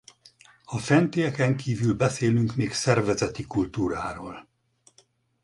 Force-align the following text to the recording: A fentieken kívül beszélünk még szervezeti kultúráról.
A 0.65 0.77
fentieken 0.77 1.57
kívül 1.57 1.93
beszélünk 1.93 2.55
még 2.55 2.71
szervezeti 2.71 3.43
kultúráról. 3.43 4.47